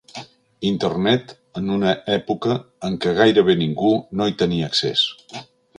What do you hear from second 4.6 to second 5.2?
accés.